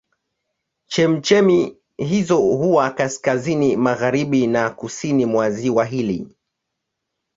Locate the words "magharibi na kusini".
3.77-5.25